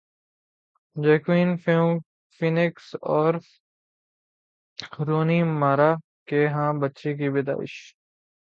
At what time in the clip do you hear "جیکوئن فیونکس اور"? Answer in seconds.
0.95-3.33